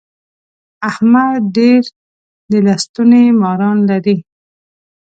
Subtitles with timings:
[0.89, 1.83] احمد ډېر
[2.51, 4.17] د لستوڼي ماران لري.